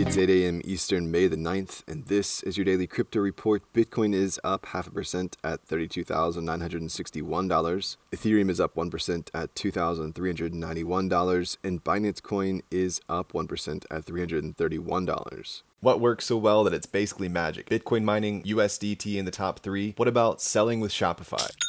[0.00, 0.62] It's 8 a.m.
[0.64, 3.64] Eastern, May the 9th, and this is your daily crypto report.
[3.74, 7.96] Bitcoin is up half a percent at $32,961.
[8.12, 15.62] Ethereum is up 1% at $2,391, and Binance Coin is up 1% at $331.
[15.80, 17.68] What works so well that it's basically magic?
[17.68, 19.94] Bitcoin mining, USDT in the top three.
[19.96, 21.50] What about selling with Shopify?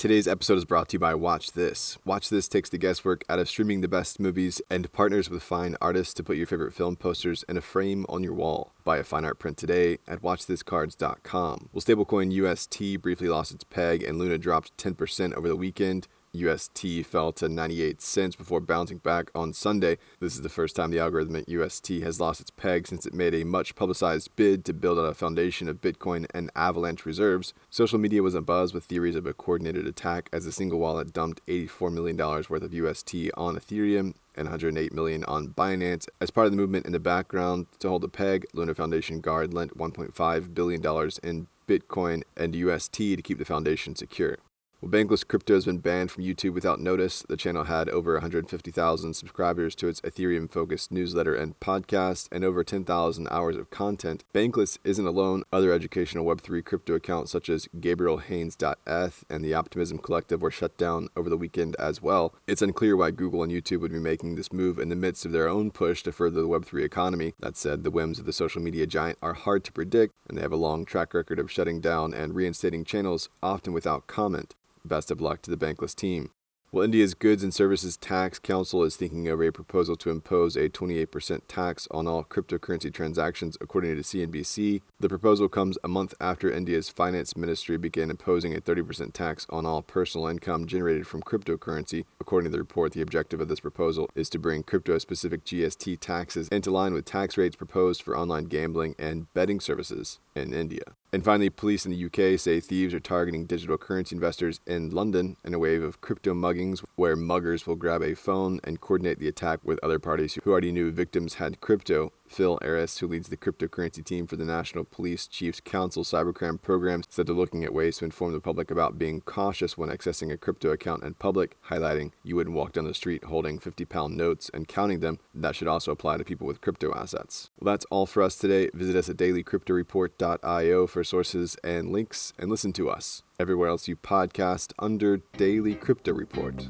[0.00, 1.98] Today's episode is brought to you by Watch This.
[2.06, 5.76] Watch This takes the guesswork out of streaming the best movies and partners with fine
[5.78, 8.72] artists to put your favorite film posters in a frame on your wall.
[8.82, 11.68] Buy a fine art print today at watchthiscards.com.
[11.70, 16.08] Well, stablecoin UST briefly lost its peg and Luna dropped 10% over the weekend.
[16.32, 19.98] UST fell to 98 cents before bouncing back on Sunday.
[20.20, 23.14] This is the first time the algorithm at UST has lost its peg since it
[23.14, 27.52] made a much publicized bid to build out a foundation of Bitcoin and Avalanche reserves.
[27.68, 31.44] Social media was abuzz with theories of a coordinated attack as a single wallet dumped
[31.46, 36.08] $84 million worth of UST on Ethereum and 108 million on Binance.
[36.20, 39.52] As part of the movement in the background to hold the peg, Luna Foundation Guard
[39.52, 44.38] lent 1.5 billion dollars in Bitcoin and UST to keep the foundation secure.
[44.82, 47.22] Well, Bankless Crypto has been banned from YouTube without notice.
[47.28, 52.64] The channel had over 150,000 subscribers to its Ethereum focused newsletter and podcast, and over
[52.64, 54.24] 10,000 hours of content.
[54.32, 55.42] Bankless isn't alone.
[55.52, 61.08] Other educational Web3 crypto accounts, such as GabrielHaines.eth and the Optimism Collective, were shut down
[61.14, 62.32] over the weekend as well.
[62.46, 65.32] It's unclear why Google and YouTube would be making this move in the midst of
[65.32, 67.34] their own push to further the Web3 economy.
[67.40, 70.42] That said, the whims of the social media giant are hard to predict, and they
[70.42, 74.54] have a long track record of shutting down and reinstating channels, often without comment.
[74.84, 76.30] Best of luck to the Bankless team.
[76.72, 80.68] Well, India's Goods and Services Tax Council is thinking over a proposal to impose a
[80.68, 84.80] 28% tax on all cryptocurrency transactions, according to CNBC.
[85.00, 89.66] The proposal comes a month after India's finance ministry began imposing a 30% tax on
[89.66, 92.04] all personal income generated from cryptocurrency.
[92.20, 95.98] According to the report, the objective of this proposal is to bring crypto specific GST
[95.98, 100.84] taxes into line with tax rates proposed for online gambling and betting services in India.
[101.12, 105.36] And finally, police in the UK say thieves are targeting digital currency investors in London
[105.44, 109.26] in a wave of crypto muggings where muggers will grab a phone and coordinate the
[109.26, 113.36] attack with other parties who already knew victims had crypto Phil Ariss, who leads the
[113.36, 117.98] cryptocurrency team for the National Police Chiefs Council cybercrime program, said they're looking at ways
[117.98, 122.12] to inform the public about being cautious when accessing a crypto account in public, highlighting
[122.22, 125.18] you wouldn't walk down the street holding 50 pound notes and counting them.
[125.34, 127.50] That should also apply to people with crypto assets.
[127.58, 128.70] Well, that's all for us today.
[128.72, 133.96] Visit us at dailycryptoreport.io for sources and links, and listen to us everywhere else you
[133.96, 136.68] podcast under Daily Crypto Report.